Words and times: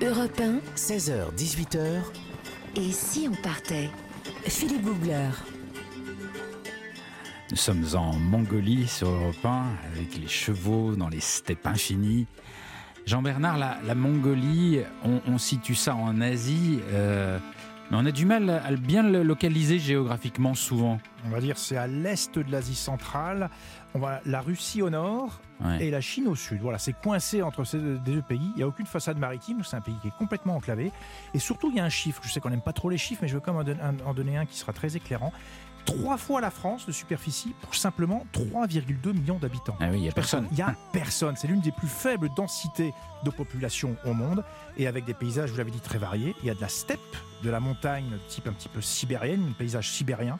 Europe 0.00 0.40
1, 0.40 0.60
16h, 0.76 1.34
18h, 1.36 1.78
et 2.76 2.92
si 2.92 3.28
on 3.28 3.34
partait? 3.42 3.90
Philippe 4.46 4.82
Googler. 4.82 5.30
Nous 7.50 7.56
sommes 7.56 7.84
en 7.94 8.12
Mongolie 8.12 8.86
sur 8.86 9.08
Europe 9.08 9.44
1 9.44 9.64
avec 9.92 10.16
les 10.16 10.28
chevaux 10.28 10.94
dans 10.94 11.08
les 11.08 11.18
steppes 11.18 11.66
infinies. 11.66 12.28
Jean-Bernard, 13.06 13.58
la, 13.58 13.78
la 13.84 13.94
Mongolie, 13.96 14.82
on, 15.02 15.20
on 15.26 15.36
situe 15.36 15.74
ça 15.74 15.96
en 15.96 16.20
Asie, 16.20 16.78
euh, 16.92 17.40
mais 17.90 17.96
on 17.98 18.06
a 18.06 18.12
du 18.12 18.24
mal 18.24 18.48
à 18.50 18.70
bien 18.72 19.02
le 19.02 19.24
localiser 19.24 19.80
géographiquement 19.80 20.54
souvent. 20.54 21.00
On 21.26 21.30
va 21.30 21.40
dire 21.40 21.58
c'est 21.58 21.76
à 21.76 21.88
l'est 21.88 22.38
de 22.38 22.52
l'Asie 22.52 22.76
centrale. 22.76 23.50
On 23.94 23.98
va 23.98 24.20
la 24.26 24.40
Russie 24.40 24.82
au 24.82 24.90
nord 24.90 25.40
Ouais. 25.60 25.86
et 25.86 25.90
la 25.90 26.00
Chine 26.00 26.28
au 26.28 26.36
sud. 26.36 26.60
Voilà, 26.60 26.78
c'est 26.78 26.92
coincé 26.92 27.42
entre 27.42 27.64
ces 27.64 27.78
deux, 27.78 28.22
pays. 28.22 28.50
Il 28.54 28.58
n'y 28.58 28.62
a 28.62 28.68
aucune 28.68 28.86
façade 28.86 29.18
maritime. 29.18 29.64
C'est 29.64 29.74
un 29.76 29.80
pays 29.80 29.96
qui 30.00 30.06
est 30.08 30.16
complètement 30.16 30.54
enclavé. 30.54 30.92
Et 31.34 31.40
surtout, 31.40 31.70
il 31.70 31.76
y 31.76 31.80
a 31.80 31.84
un 31.84 31.88
chiffre. 31.88 32.22
Je 32.24 32.28
sais 32.30 32.38
qu'on 32.38 32.50
n'aime 32.50 32.60
pas 32.60 32.72
trop 32.72 32.90
les 32.90 32.98
chiffres, 32.98 33.22
mais 33.22 33.28
je 33.28 33.34
veux 33.34 33.40
quand 33.40 33.52
même 33.54 33.76
en 34.06 34.14
donner 34.14 34.36
un 34.36 34.46
qui 34.46 34.56
sera 34.56 34.72
très 34.72 34.96
éclairant. 34.96 35.32
Trois 35.84 36.16
fois 36.18 36.40
la 36.40 36.50
France 36.50 36.86
de 36.86 36.92
superficie 36.92 37.54
pour 37.62 37.74
simplement 37.74 38.24
3,2 38.34 39.12
millions 39.14 39.38
d'habitants. 39.38 39.74
Ah 39.80 39.88
oui, 39.90 39.96
il 39.98 40.02
n'y 40.02 40.08
a 40.08 40.12
personne. 40.12 40.46
Il 40.52 40.54
n'y 40.56 40.62
a 40.62 40.76
personne. 40.92 41.34
C'est 41.36 41.48
l'une 41.48 41.60
des 41.60 41.72
plus 41.72 41.88
faibles 41.88 42.28
densités 42.36 42.92
de 43.24 43.30
population 43.30 43.96
au 44.04 44.12
monde 44.12 44.44
et 44.76 44.86
avec 44.86 45.06
des 45.06 45.14
paysages, 45.14 45.50
vous 45.50 45.56
l'avez 45.56 45.70
dit, 45.70 45.80
très 45.80 45.98
variés. 45.98 46.36
Il 46.42 46.46
y 46.46 46.50
a 46.50 46.54
de 46.54 46.60
la 46.60 46.68
steppe, 46.68 47.00
de 47.42 47.50
la 47.50 47.58
montagne 47.58 48.10
type 48.28 48.46
un 48.46 48.52
petit 48.52 48.68
peu 48.68 48.80
sibérienne, 48.82 49.44
un 49.50 49.52
paysage 49.54 49.90
sibérien. 49.90 50.38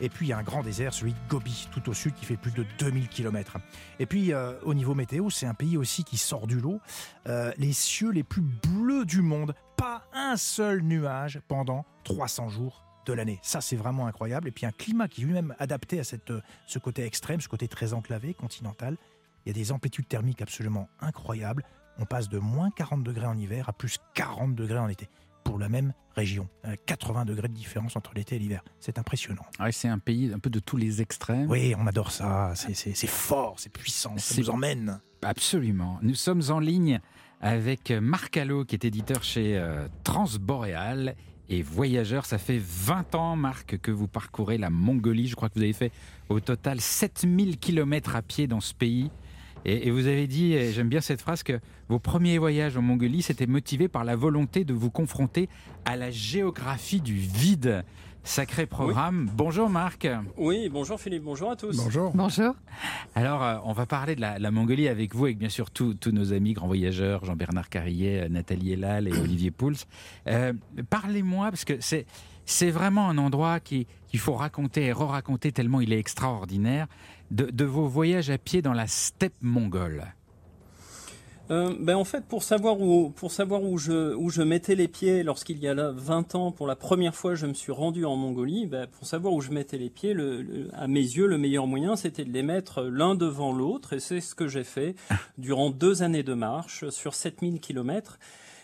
Et 0.00 0.08
puis 0.08 0.26
il 0.26 0.28
y 0.30 0.32
a 0.32 0.38
un 0.38 0.42
grand 0.42 0.62
désert, 0.62 0.92
celui 0.92 1.12
de 1.12 1.18
Gobi, 1.28 1.68
tout 1.72 1.88
au 1.88 1.94
sud, 1.94 2.14
qui 2.14 2.24
fait 2.24 2.36
plus 2.36 2.52
de 2.52 2.64
2000 2.78 3.08
km. 3.08 3.56
Et 3.98 4.06
puis 4.06 4.32
euh, 4.32 4.54
au 4.62 4.74
niveau 4.74 4.94
météo, 4.94 5.30
c'est 5.30 5.46
un 5.46 5.54
pays 5.54 5.76
aussi 5.76 6.04
qui 6.04 6.16
sort 6.16 6.46
du 6.46 6.60
lot. 6.60 6.80
Euh, 7.28 7.52
les 7.56 7.72
cieux 7.72 8.10
les 8.10 8.22
plus 8.22 8.42
bleus 8.42 9.04
du 9.04 9.22
monde, 9.22 9.54
pas 9.76 10.04
un 10.12 10.36
seul 10.36 10.82
nuage 10.82 11.40
pendant 11.48 11.84
300 12.04 12.48
jours 12.48 12.84
de 13.06 13.12
l'année. 13.12 13.38
Ça, 13.42 13.60
c'est 13.60 13.76
vraiment 13.76 14.06
incroyable. 14.06 14.48
Et 14.48 14.50
puis 14.50 14.66
un 14.66 14.72
climat 14.72 15.08
qui 15.08 15.22
lui-même 15.22 15.54
adapté 15.58 16.00
à 16.00 16.04
cette, 16.04 16.30
euh, 16.30 16.40
ce 16.66 16.78
côté 16.78 17.04
extrême, 17.04 17.40
ce 17.40 17.48
côté 17.48 17.68
très 17.68 17.92
enclavé, 17.92 18.34
continental. 18.34 18.96
Il 19.44 19.50
y 19.50 19.50
a 19.50 19.54
des 19.54 19.72
amplitudes 19.72 20.08
thermiques 20.08 20.40
absolument 20.40 20.88
incroyables. 21.00 21.64
On 21.98 22.06
passe 22.06 22.28
de 22.28 22.38
moins 22.38 22.70
40 22.70 23.04
degrés 23.04 23.26
en 23.26 23.36
hiver 23.36 23.68
à 23.68 23.72
plus 23.72 23.98
40 24.14 24.54
degrés 24.54 24.78
en 24.78 24.88
été 24.88 25.08
pour 25.44 25.58
la 25.58 25.68
même 25.68 25.92
région. 26.16 26.48
Euh, 26.64 26.74
80 26.86 27.24
degrés 27.26 27.48
de 27.48 27.52
différence 27.54 27.96
entre 27.96 28.12
l'été 28.14 28.36
et 28.36 28.38
l'hiver. 28.38 28.62
C'est 28.80 28.98
impressionnant. 28.98 29.44
Ouais, 29.60 29.72
c'est 29.72 29.88
un 29.88 29.98
pays 29.98 30.32
un 30.34 30.38
peu 30.38 30.50
de 30.50 30.58
tous 30.58 30.76
les 30.76 31.02
extrêmes. 31.02 31.48
Oui, 31.50 31.74
on 31.78 31.86
adore 31.86 32.10
ça. 32.10 32.52
C'est- 32.54 33.06
fort, 33.06 33.54
c'est 33.58 33.72
puissant, 33.72 34.16
ça 34.18 34.34
nous 34.40 34.50
emmène. 34.50 35.00
Absolument. 35.22 35.98
Nous 36.02 36.14
sommes 36.14 36.42
en 36.50 36.58
ligne 36.60 37.00
avec 37.40 37.90
Marc 37.90 38.36
Allot, 38.36 38.64
qui 38.64 38.74
est 38.74 38.84
éditeur 38.84 39.22
chez 39.22 39.56
euh, 39.58 39.86
Transboréal 40.02 41.14
et 41.48 41.62
voyageur. 41.62 42.24
Ça 42.26 42.38
fait 42.38 42.58
20 42.58 43.14
ans, 43.14 43.36
Marc, 43.36 43.78
que 43.78 43.90
vous 43.90 44.08
parcourez 44.08 44.56
la 44.58 44.70
Mongolie. 44.70 45.28
Je 45.28 45.34
crois 45.36 45.48
que 45.48 45.54
vous 45.54 45.62
avez 45.62 45.72
fait 45.72 45.92
au 46.28 46.40
total 46.40 46.80
7000 46.80 47.58
km 47.58 48.16
à 48.16 48.22
pied 48.22 48.46
dans 48.46 48.60
ce 48.60 48.74
pays. 48.74 49.10
Et, 49.64 49.88
et 49.88 49.90
vous 49.90 50.06
avez 50.06 50.26
dit, 50.26 50.52
et 50.52 50.72
j'aime 50.72 50.88
bien 50.88 51.00
cette 51.00 51.20
phrase, 51.20 51.42
que 51.42 51.60
vos 51.88 51.98
premiers 51.98 52.38
voyages 52.38 52.76
en 52.76 52.82
Mongolie, 52.82 53.22
c'était 53.22 53.46
motivé 53.46 53.88
par 53.88 54.04
la 54.04 54.16
volonté 54.16 54.64
de 54.64 54.74
vous 54.74 54.90
confronter 54.90 55.48
à 55.84 55.96
la 55.96 56.10
géographie 56.10 57.00
du 57.00 57.14
vide. 57.14 57.84
Sacré 58.26 58.64
programme. 58.64 59.28
Bonjour 59.34 59.68
Marc. 59.68 60.08
Oui, 60.38 60.70
bonjour 60.70 60.98
Philippe, 60.98 61.24
bonjour 61.24 61.50
à 61.50 61.56
tous. 61.56 61.76
Bonjour. 61.76 62.10
Bonjour. 62.14 62.54
Alors, 63.14 63.42
euh, 63.42 63.56
on 63.64 63.74
va 63.74 63.84
parler 63.84 64.16
de 64.16 64.22
la, 64.22 64.38
la 64.38 64.50
Mongolie 64.50 64.88
avec 64.88 65.14
vous, 65.14 65.26
avec 65.26 65.36
bien 65.36 65.50
sûr 65.50 65.70
tous 65.70 65.92
tous 65.92 66.10
nos 66.10 66.32
amis 66.32 66.54
grands 66.54 66.66
voyageurs, 66.66 67.22
Jean-Bernard 67.26 67.68
Carrier, 67.68 68.22
euh, 68.22 68.28
Nathalie 68.30 68.72
Elal 68.72 69.08
et 69.08 69.12
Olivier 69.12 69.50
Pouls. 69.50 69.74
Euh, 70.26 70.54
Parlez-moi, 70.88 71.50
parce 71.50 71.66
que 71.66 71.74
c'est 71.80 72.06
c'est 72.46 72.70
vraiment 72.70 73.08
un 73.08 73.18
endroit 73.18 73.60
qui- 73.60 73.86
qu'il 74.08 74.20
faut 74.20 74.34
raconter 74.34 74.84
et 74.86 74.92
re-raconter 74.92 75.52
tellement 75.52 75.80
il 75.80 75.92
est 75.92 75.98
extraordinaire, 75.98 76.86
de, 77.30 77.46
de 77.46 77.64
vos 77.64 77.86
voyages 77.88 78.30
à 78.30 78.38
pied 78.38 78.62
dans 78.62 78.72
la 78.74 78.86
steppe 78.86 79.34
mongole. 79.40 80.04
Euh, 81.50 81.74
ben 81.78 81.94
en 81.96 82.04
fait, 82.04 82.24
pour 82.24 82.42
savoir 82.42 82.80
où, 82.80 83.10
pour 83.10 83.30
savoir 83.30 83.62
où 83.62 83.76
je, 83.76 84.14
où 84.14 84.30
je 84.30 84.40
mettais 84.40 84.74
les 84.74 84.88
pieds 84.88 85.22
lorsqu'il 85.22 85.58
y 85.58 85.68
a 85.68 85.74
là 85.74 85.90
20 85.94 86.34
ans, 86.36 86.52
pour 86.52 86.66
la 86.66 86.74
première 86.74 87.14
fois, 87.14 87.34
je 87.34 87.44
me 87.46 87.52
suis 87.52 87.70
rendu 87.70 88.06
en 88.06 88.16
Mongolie. 88.16 88.66
Ben, 88.66 88.86
pour 88.86 89.06
savoir 89.06 89.34
où 89.34 89.42
je 89.42 89.50
mettais 89.50 89.76
les 89.76 89.90
pieds, 89.90 90.14
le, 90.14 90.40
le- 90.40 90.70
à 90.72 90.86
mes 90.88 91.00
yeux, 91.02 91.26
le 91.26 91.36
meilleur 91.36 91.66
moyen, 91.66 91.96
c'était 91.96 92.24
de 92.24 92.32
les 92.32 92.42
mettre 92.42 92.82
l'un 92.84 93.14
devant 93.14 93.52
l'autre, 93.52 93.92
et 93.92 94.00
c'est 94.00 94.22
ce 94.22 94.34
que 94.34 94.48
j'ai 94.48 94.64
fait 94.64 94.94
durant 95.36 95.68
deux 95.68 96.02
années 96.02 96.22
de 96.22 96.32
marche 96.32 96.88
sur 96.88 97.12
7000 97.14 97.60
kilomètres. 97.60 98.18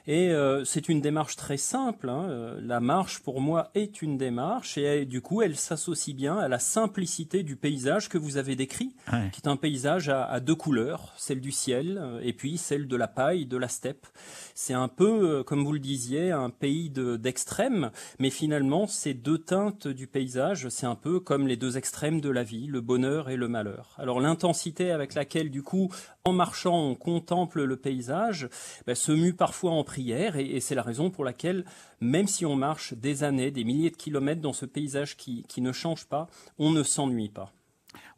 Et 0.06 0.31
euh, 0.31 0.65
c'est 0.65 0.88
une 0.88 1.00
démarche 1.00 1.37
très 1.37 1.56
simple. 1.56 2.09
hein. 2.09 2.27
Euh, 2.28 2.61
La 2.62 2.81
marche, 2.81 3.21
pour 3.21 3.41
moi, 3.41 3.71
est 3.75 4.03
une 4.03 4.16
démarche, 4.19 4.78
et 4.78 4.83
elle- 4.83 5.09
du 5.09 5.21
coup, 5.21 5.43
elle 5.43 5.56
s'associe 5.56 6.15
bien 6.16 6.37
à 6.38 6.49
la 6.49 6.59
simplicité 6.59 7.43
du 7.43 7.56
paysage 7.56 8.09
que 8.09 8.19
vous 8.19 8.37
avez 8.37 8.56
décrit. 8.56 8.94
Ouais. 9.12 9.31
qui 9.33 9.41
est 9.43 9.49
un 9.49 9.56
paysage 9.56 10.09
à, 10.09 10.25
à 10.25 10.41
deux 10.41 10.55
couleurs, 10.55 11.12
celle 11.16 11.41
du 11.41 11.53
ciel 11.53 11.99
euh, 12.00 12.21
et 12.22 12.33
puis 12.33 12.59
celle 12.59 12.87
de 12.89 12.97
la 12.97 13.09
paille, 13.09 13.47
de 13.47 13.56
la 13.56 13.69
steppe. 13.69 14.06
C'est 14.55 14.75
un 14.75 14.89
peu, 14.89 15.39
euh, 15.39 15.43
comme 15.43 15.65
vous 15.65 15.72
le 15.72 15.78
disiez, 15.78 16.31
un 16.31 16.50
pays 16.50 16.91
de- 16.91 17.16
d'extrêmes, 17.16 17.91
mais 18.19 18.31
finalement, 18.31 18.87
ces 18.87 19.15
deux 19.15 19.39
teintes 19.39 19.89
du 19.89 20.06
paysage, 20.06 20.69
c'est 20.69 20.87
un 20.87 20.94
peu 20.94 21.21
comme 21.21 21.47
les 21.47 21.56
deux 21.56 21.77
extrêmes 21.77 22.21
de 22.21 22.31
la 22.31 22.43
vie, 22.43 22.66
le 22.66 22.81
bonheur 22.81 23.31
et 23.31 23.37
le 23.37 23.49
malheur. 23.49 23.94
Alors 23.99 24.21
l'intensité 24.21 24.91
avec 24.93 25.15
laquelle, 25.15 25.50
du 25.50 25.62
coup, 25.62 25.91
en 26.25 26.33
marchant, 26.33 26.77
on 26.79 26.95
contemple 26.95 27.63
le 27.63 27.77
paysage, 27.77 28.49
ben, 28.87 28.95
se 28.95 29.13
mue 29.13 29.33
parfois 29.35 29.73
en 29.73 29.85
prière, 29.85 30.37
et, 30.37 30.45
et 30.47 30.61
c'est 30.61 30.75
la 30.75 30.83
raison 30.83 31.11
pour 31.11 31.25
laquelle, 31.25 31.65
même 32.01 32.27
si 32.27 32.45
on 32.45 32.57
marche 32.57 32.95
des 32.95 33.25
années, 33.25 33.51
des 33.51 33.65
milliers 33.65 33.91
de 33.91 33.97
kilomètres 33.97 34.43
dans 34.43 34.53
ce 34.53 34.67
paysage 34.67 35.17
qui, 35.17 35.45
qui 35.49 35.61
ne 35.61 35.73
change 35.73 36.05
pas, 36.07 36.29
on 36.59 36.71
ne 36.71 36.83
s'ennuie 36.83 37.31
pas. 37.31 37.53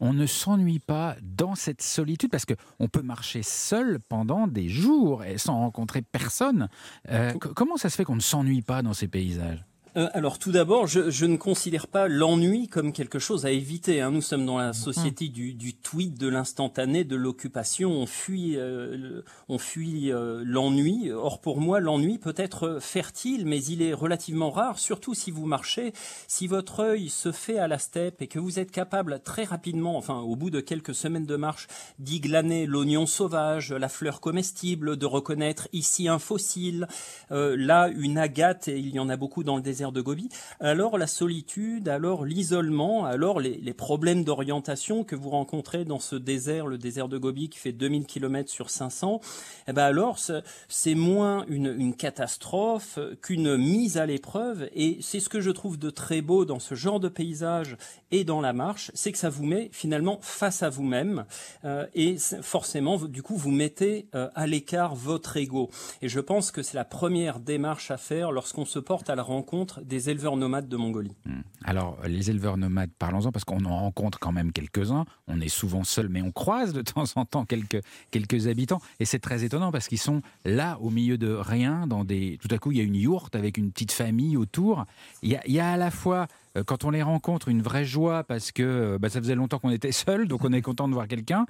On 0.00 0.12
ne 0.12 0.26
s'ennuie 0.26 0.80
pas 0.80 1.16
dans 1.22 1.54
cette 1.54 1.80
solitude 1.80 2.30
parce 2.30 2.44
que 2.44 2.54
on 2.78 2.88
peut 2.88 3.02
marcher 3.02 3.42
seul 3.42 4.00
pendant 4.08 4.46
des 4.46 4.68
jours 4.68 5.24
et 5.24 5.38
sans 5.38 5.54
rencontrer 5.60 6.02
personne. 6.02 6.68
Euh, 7.08 7.32
co- 7.34 7.54
comment 7.54 7.76
ça 7.76 7.88
se 7.88 7.96
fait 7.96 8.04
qu'on 8.04 8.16
ne 8.16 8.20
s'ennuie 8.20 8.62
pas 8.62 8.82
dans 8.82 8.92
ces 8.92 9.08
paysages? 9.08 9.64
Euh, 9.96 10.08
alors 10.14 10.38
tout 10.38 10.52
d'abord, 10.52 10.86
je, 10.86 11.10
je 11.10 11.26
ne 11.26 11.36
considère 11.36 11.86
pas 11.86 12.08
l'ennui 12.08 12.66
comme 12.66 12.94
quelque 12.94 13.18
chose 13.18 13.44
à 13.44 13.50
éviter. 13.50 14.00
hein. 14.00 14.10
Nous 14.10 14.22
sommes 14.22 14.46
dans 14.46 14.56
la 14.56 14.72
société 14.72 15.28
du, 15.28 15.52
du 15.52 15.74
tweet, 15.74 16.18
de 16.18 16.28
l'instantané, 16.28 17.04
de 17.04 17.14
l'occupation. 17.14 17.90
On 17.90 18.06
fuit, 18.06 18.56
euh, 18.56 19.20
on 19.50 19.58
fuit 19.58 20.10
euh, 20.10 20.42
l'ennui. 20.46 21.10
Or 21.10 21.40
pour 21.42 21.60
moi, 21.60 21.78
l'ennui 21.78 22.18
peut 22.18 22.32
être 22.36 22.78
fertile, 22.80 23.44
mais 23.44 23.62
il 23.62 23.82
est 23.82 23.92
relativement 23.92 24.50
rare. 24.50 24.78
Surtout 24.78 25.12
si 25.12 25.30
vous 25.30 25.44
marchez, 25.44 25.92
si 26.26 26.46
votre 26.46 26.80
œil 26.80 27.10
se 27.10 27.30
fait 27.30 27.58
à 27.58 27.68
la 27.68 27.78
steppe 27.78 28.22
et 28.22 28.28
que 28.28 28.38
vous 28.38 28.58
êtes 28.58 28.70
capable 28.70 29.20
très 29.20 29.44
rapidement, 29.44 29.98
enfin 29.98 30.20
au 30.20 30.36
bout 30.36 30.48
de 30.48 30.60
quelques 30.60 30.94
semaines 30.94 31.26
de 31.26 31.36
marche, 31.36 31.66
d'y 31.98 32.20
glaner 32.20 32.64
l'oignon 32.64 33.04
sauvage, 33.04 33.72
la 33.72 33.90
fleur 33.90 34.20
comestible, 34.22 34.96
de 34.96 35.06
reconnaître 35.06 35.68
ici 35.74 36.08
un 36.08 36.18
fossile, 36.18 36.86
euh, 37.30 37.56
là 37.58 37.88
une 37.88 38.16
agate 38.16 38.68
et 38.68 38.78
il 38.78 38.94
y 38.94 38.98
en 38.98 39.10
a 39.10 39.16
beaucoup 39.16 39.44
dans 39.44 39.56
le 39.56 39.62
désert 39.62 39.81
de 39.90 40.00
Gobi, 40.00 40.28
alors 40.60 40.98
la 40.98 41.08
solitude, 41.08 41.88
alors 41.88 42.24
l'isolement, 42.24 43.04
alors 43.04 43.40
les, 43.40 43.56
les 43.56 43.74
problèmes 43.74 44.22
d'orientation 44.22 45.02
que 45.02 45.16
vous 45.16 45.30
rencontrez 45.30 45.84
dans 45.84 45.98
ce 45.98 46.14
désert, 46.14 46.68
le 46.68 46.78
désert 46.78 47.08
de 47.08 47.18
Gobi 47.18 47.48
qui 47.48 47.58
fait 47.58 47.72
2000 47.72 48.06
km 48.06 48.48
sur 48.48 48.70
500, 48.70 49.20
eh 49.66 49.72
ben 49.72 49.82
alors 49.82 50.18
c'est- 50.20 50.92
moins 50.94 51.46
une, 51.48 51.74
une 51.78 51.94
catastrophe 51.96 52.98
qu'une 53.22 53.56
mise 53.56 53.96
à 53.96 54.04
l'épreuve. 54.04 54.68
Et 54.74 54.98
c'est 55.00 55.20
ce 55.20 55.30
que 55.30 55.40
je 55.40 55.50
trouve 55.50 55.78
de 55.78 55.88
très 55.88 56.20
beau 56.20 56.44
dans 56.44 56.58
ce 56.58 56.74
genre 56.74 57.00
de 57.00 57.08
paysage 57.08 57.76
et 58.10 58.24
dans 58.24 58.42
la 58.42 58.52
marche, 58.52 58.90
c'est 58.94 59.10
que 59.10 59.16
ça 59.16 59.30
vous 59.30 59.44
met 59.46 59.70
finalement 59.72 60.18
face 60.20 60.62
à 60.62 60.68
vous-même 60.68 61.24
euh, 61.64 61.86
et 61.94 62.18
forcément 62.42 62.98
du 62.98 63.22
coup 63.22 63.36
vous 63.36 63.50
mettez 63.50 64.06
euh, 64.14 64.28
à 64.34 64.46
l'écart 64.46 64.94
votre 64.94 65.38
ego. 65.38 65.70
Et 66.02 66.08
je 66.08 66.20
pense 66.20 66.50
que 66.50 66.62
c'est 66.62 66.76
la 66.76 66.84
première 66.84 67.40
démarche 67.40 67.90
à 67.90 67.96
faire 67.96 68.30
lorsqu'on 68.32 68.66
se 68.66 68.78
porte 68.78 69.08
à 69.08 69.14
la 69.14 69.22
rencontre 69.22 69.71
des 69.80 70.10
éleveurs 70.10 70.36
nomades 70.36 70.68
de 70.68 70.76
Mongolie. 70.76 71.16
Alors, 71.64 71.98
les 72.06 72.30
éleveurs 72.30 72.56
nomades, 72.56 72.90
parlons-en, 72.98 73.32
parce 73.32 73.44
qu'on 73.44 73.64
en 73.64 73.78
rencontre 73.78 74.18
quand 74.18 74.32
même 74.32 74.52
quelques-uns. 74.52 75.04
On 75.28 75.40
est 75.40 75.48
souvent 75.48 75.84
seul, 75.84 76.08
mais 76.08 76.22
on 76.22 76.32
croise 76.32 76.72
de 76.72 76.82
temps 76.82 77.04
en 77.16 77.24
temps 77.24 77.44
quelques, 77.44 77.80
quelques 78.10 78.46
habitants. 78.46 78.80
Et 79.00 79.04
c'est 79.04 79.18
très 79.18 79.44
étonnant 79.44 79.72
parce 79.72 79.88
qu'ils 79.88 80.00
sont 80.00 80.22
là, 80.44 80.78
au 80.80 80.90
milieu 80.90 81.18
de 81.18 81.32
rien, 81.32 81.86
dans 81.86 82.04
des. 82.04 82.38
Tout 82.40 82.48
à 82.54 82.58
coup, 82.58 82.72
il 82.72 82.78
y 82.78 82.80
a 82.80 82.84
une 82.84 82.96
yourte 82.96 83.36
avec 83.36 83.58
une 83.58 83.70
petite 83.72 83.92
famille 83.92 84.36
autour. 84.36 84.84
Il 85.22 85.30
y 85.30 85.36
a, 85.36 85.42
il 85.46 85.52
y 85.52 85.60
a 85.60 85.72
à 85.72 85.76
la 85.76 85.90
fois, 85.90 86.26
euh, 86.56 86.64
quand 86.64 86.84
on 86.84 86.90
les 86.90 87.02
rencontre, 87.02 87.48
une 87.48 87.62
vraie 87.62 87.84
joie 87.84 88.24
parce 88.24 88.52
que 88.52 88.62
euh, 88.62 88.98
bah, 88.98 89.08
ça 89.08 89.20
faisait 89.20 89.34
longtemps 89.34 89.58
qu'on 89.58 89.70
était 89.70 89.92
seul, 89.92 90.28
donc 90.28 90.44
on 90.44 90.52
est 90.52 90.62
content 90.62 90.88
de 90.88 90.94
voir 90.94 91.08
quelqu'un. 91.08 91.46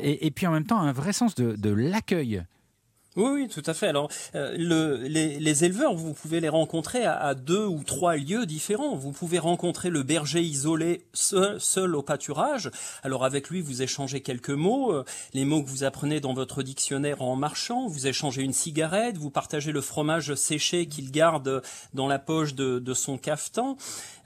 Et, 0.00 0.26
et 0.26 0.30
puis 0.30 0.46
en 0.46 0.52
même 0.52 0.66
temps, 0.66 0.80
un 0.80 0.92
vrai 0.92 1.12
sens 1.12 1.34
de, 1.34 1.56
de 1.56 1.70
l'accueil. 1.70 2.44
Oui, 3.16 3.30
oui, 3.32 3.48
tout 3.48 3.62
à 3.66 3.74
fait. 3.74 3.86
Alors, 3.86 4.10
euh, 4.34 4.56
le, 4.58 4.96
les, 4.96 5.38
les, 5.38 5.64
éleveurs, 5.64 5.94
vous 5.94 6.14
pouvez 6.14 6.40
les 6.40 6.48
rencontrer 6.48 7.04
à, 7.04 7.16
à, 7.16 7.34
deux 7.34 7.64
ou 7.64 7.84
trois 7.84 8.16
lieux 8.16 8.44
différents. 8.44 8.96
Vous 8.96 9.12
pouvez 9.12 9.38
rencontrer 9.38 9.88
le 9.88 10.02
berger 10.02 10.42
isolé 10.42 11.04
seul, 11.12 11.60
seul, 11.60 11.94
au 11.94 12.02
pâturage. 12.02 12.72
Alors, 13.04 13.24
avec 13.24 13.50
lui, 13.50 13.60
vous 13.60 13.82
échangez 13.82 14.20
quelques 14.20 14.50
mots, 14.50 14.92
euh, 14.92 15.04
les 15.32 15.44
mots 15.44 15.62
que 15.62 15.68
vous 15.68 15.84
apprenez 15.84 16.18
dans 16.18 16.34
votre 16.34 16.64
dictionnaire 16.64 17.22
en 17.22 17.36
marchant. 17.36 17.86
Vous 17.86 18.08
échangez 18.08 18.42
une 18.42 18.52
cigarette, 18.52 19.16
vous 19.16 19.30
partagez 19.30 19.70
le 19.70 19.80
fromage 19.80 20.34
séché 20.34 20.86
qu'il 20.86 21.12
garde 21.12 21.62
dans 21.92 22.08
la 22.08 22.18
poche 22.18 22.54
de, 22.54 22.80
de 22.80 22.94
son 22.94 23.16
cafetan. 23.16 23.76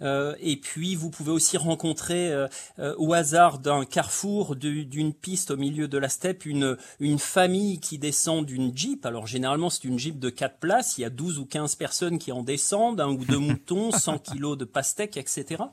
Euh, 0.02 0.34
et 0.40 0.56
puis, 0.56 0.94
vous 0.94 1.10
pouvez 1.10 1.32
aussi 1.32 1.56
rencontrer 1.56 2.32
euh, 2.32 2.46
euh, 2.78 2.94
au 2.98 3.12
hasard 3.12 3.58
d'un 3.58 3.84
carrefour, 3.84 4.56
d'une 4.56 5.12
piste 5.12 5.50
au 5.50 5.56
milieu 5.56 5.88
de 5.88 5.98
la 5.98 6.08
steppe, 6.08 6.46
une, 6.46 6.76
une 7.00 7.18
famille 7.18 7.80
qui 7.80 7.98
descend 7.98 8.46
d'une 8.46 8.72
Jeep. 8.78 9.04
Alors 9.04 9.26
généralement 9.26 9.70
c'est 9.70 9.84
une 9.84 9.98
Jeep 9.98 10.20
de 10.20 10.30
4 10.30 10.58
places, 10.58 10.98
il 10.98 11.00
y 11.00 11.04
a 11.04 11.10
12 11.10 11.40
ou 11.40 11.46
15 11.46 11.74
personnes 11.74 12.18
qui 12.18 12.30
en 12.30 12.44
descendent, 12.44 13.00
un 13.00 13.08
ou 13.08 13.24
deux 13.24 13.38
moutons, 13.38 13.90
100 13.90 14.18
kilos 14.18 14.56
de 14.56 14.64
pastèques, 14.64 15.16
etc. 15.16 15.64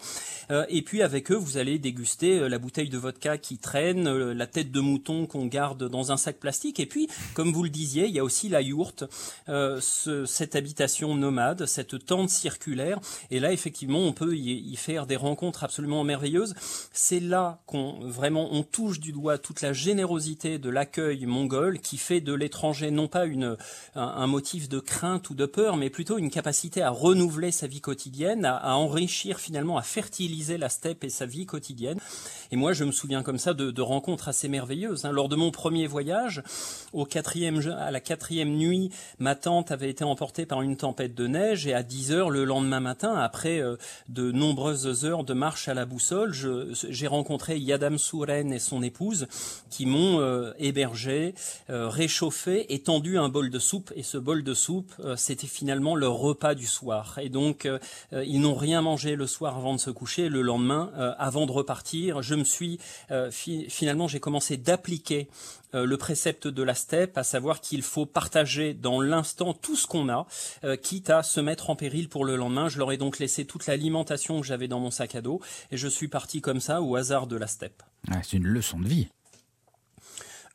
Euh, 0.49 0.65
et 0.69 0.81
puis 0.81 1.03
avec 1.03 1.31
eux 1.31 1.35
vous 1.35 1.57
allez 1.57 1.77
déguster 1.77 2.39
euh, 2.39 2.49
la 2.49 2.57
bouteille 2.57 2.89
de 2.89 2.97
vodka 2.97 3.37
qui 3.37 3.59
traîne, 3.59 4.07
euh, 4.07 4.33
la 4.33 4.47
tête 4.47 4.71
de 4.71 4.79
mouton 4.79 5.27
qu'on 5.27 5.45
garde 5.45 5.87
dans 5.87 6.11
un 6.11 6.17
sac 6.17 6.39
plastique. 6.39 6.79
Et 6.79 6.87
puis 6.87 7.07
comme 7.35 7.53
vous 7.53 7.63
le 7.63 7.69
disiez, 7.69 8.07
il 8.07 8.15
y 8.15 8.19
a 8.19 8.23
aussi 8.23 8.49
la 8.49 8.61
yourte, 8.61 9.03
ce, 9.47 10.25
cette 10.25 10.55
habitation 10.55 11.13
nomade, 11.13 11.67
cette 11.67 12.03
tente 12.03 12.31
circulaire. 12.31 12.99
Et 13.29 13.39
là 13.39 13.53
effectivement 13.53 13.99
on 13.99 14.13
peut 14.13 14.35
y, 14.35 14.71
y 14.71 14.75
faire 14.77 15.05
des 15.05 15.15
rencontres 15.15 15.63
absolument 15.63 16.03
merveilleuses. 16.03 16.55
C'est 16.91 17.19
là 17.19 17.61
qu'on 17.67 17.99
vraiment 17.99 18.49
on 18.51 18.63
touche 18.63 18.99
du 18.99 19.11
doigt 19.11 19.37
toute 19.37 19.61
la 19.61 19.73
générosité 19.73 20.57
de 20.57 20.69
l'accueil 20.69 21.27
mongol 21.27 21.79
qui 21.79 21.97
fait 21.97 22.21
de 22.21 22.33
l'étranger 22.33 22.94
non 22.95 23.07
pas 23.07 23.25
une, 23.25 23.57
un, 23.95 24.27
motif 24.27 24.69
de 24.69 24.79
crainte 24.79 25.29
ou 25.29 25.35
de 25.35 25.45
peur, 25.45 25.77
mais 25.77 25.89
plutôt 25.89 26.17
une 26.17 26.29
capacité 26.29 26.81
à 26.81 26.89
renouveler 26.89 27.51
sa 27.51 27.67
vie 27.67 27.81
quotidienne, 27.81 28.45
à, 28.45 28.75
enrichir 28.75 29.39
finalement, 29.39 29.77
à 29.77 29.81
fertiliser 29.81 30.57
la 30.57 30.69
steppe 30.69 31.03
et 31.03 31.09
sa 31.09 31.25
vie 31.25 31.45
quotidienne. 31.45 31.99
Et 32.51 32.55
moi, 32.55 32.73
je 32.73 32.83
me 32.83 32.91
souviens 32.91 33.23
comme 33.23 33.37
ça 33.37 33.53
de, 33.53 33.71
de 33.71 33.81
rencontres 33.81 34.27
assez 34.27 34.47
merveilleuses. 34.47 35.05
Hein. 35.05 35.11
Lors 35.11 35.29
de 35.29 35.35
mon 35.35 35.51
premier 35.51 35.87
voyage, 35.87 36.41
au 36.93 37.05
quatrième, 37.05 37.61
à 37.77 37.91
la 37.91 37.99
quatrième 37.99 38.55
nuit, 38.55 38.91
ma 39.19 39.35
tante 39.35 39.71
avait 39.71 39.89
été 39.89 40.03
emportée 40.03 40.45
par 40.45 40.61
une 40.61 40.77
tempête 40.77 41.13
de 41.13 41.27
neige 41.27 41.67
et 41.67 41.73
à 41.73 41.83
10 41.83 42.11
heures 42.11 42.29
le 42.29 42.45
lendemain 42.45 42.79
matin, 42.79 43.15
après 43.15 43.59
euh, 43.59 43.75
de 44.09 44.31
nombreuses 44.31 45.05
heures 45.05 45.23
de 45.23 45.33
marche 45.33 45.67
à 45.67 45.73
la 45.73 45.85
boussole, 45.85 46.33
j'ai 46.71 47.07
rencontré 47.07 47.57
Yadam 47.57 47.97
Souren 47.97 48.53
et 48.53 48.59
son 48.59 48.81
épouse 48.81 49.27
qui 49.69 49.85
m'ont 49.85 50.19
euh, 50.19 50.51
hébergé, 50.59 51.33
euh, 51.69 51.89
réchauffé 51.89 52.73
et 52.73 52.79
tendu 52.85 53.17
un 53.17 53.29
bol 53.29 53.49
de 53.49 53.59
soupe 53.59 53.91
et 53.95 54.03
ce 54.03 54.17
bol 54.17 54.43
de 54.43 54.53
soupe 54.53 54.93
euh, 54.99 55.15
c'était 55.15 55.47
finalement 55.47 55.95
leur 55.95 56.13
repas 56.13 56.53
du 56.53 56.67
soir 56.67 57.17
et 57.19 57.29
donc 57.29 57.65
euh, 57.65 57.79
ils 58.11 58.39
n'ont 58.39 58.53
rien 58.53 58.83
mangé 58.83 59.15
le 59.15 59.25
soir 59.25 59.57
avant 59.57 59.73
de 59.73 59.79
se 59.79 59.89
coucher 59.89 60.29
le 60.29 60.43
lendemain 60.43 60.91
euh, 60.95 61.13
avant 61.17 61.47
de 61.47 61.51
repartir 61.51 62.21
je 62.21 62.35
me 62.35 62.43
suis 62.43 62.79
fi 63.31 63.65
finalement 63.69 64.07
j'ai 64.07 64.19
commencé 64.19 64.57
d'appliquer 64.57 65.27
le 65.73 65.97
précepte 65.97 66.47
de 66.47 66.63
la 66.63 66.73
steppe, 66.73 67.17
à 67.17 67.23
savoir 67.23 67.59
qu'il 67.59 67.81
faut 67.81 68.05
partager 68.05 68.73
dans 68.73 69.01
l'instant 69.01 69.53
tout 69.53 69.75
ce 69.75 69.87
qu'on 69.87 70.07
a, 70.07 70.25
quitte 70.81 71.09
à 71.09 71.21
se 71.21 71.41
mettre 71.41 71.69
en 71.69 71.75
péril 71.75 72.07
pour 72.07 72.23
le 72.23 72.37
lendemain. 72.37 72.69
Je 72.69 72.77
leur 72.77 72.93
ai 72.93 72.97
donc 72.97 73.19
laissé 73.19 73.43
toute 73.43 73.67
l'alimentation 73.67 74.39
que 74.39 74.47
j'avais 74.47 74.69
dans 74.69 74.79
mon 74.79 74.91
sac 74.91 75.15
à 75.15 75.21
dos 75.21 75.41
et 75.71 75.77
je 75.77 75.89
suis 75.89 76.07
parti 76.07 76.39
comme 76.39 76.61
ça 76.61 76.81
au 76.81 76.95
hasard 76.95 77.27
de 77.27 77.35
la 77.35 77.47
steppe. 77.47 77.83
Ah, 78.09 78.21
C'est 78.23 78.37
une 78.37 78.47
leçon 78.47 78.79
de 78.79 78.87
vie. 78.87 79.09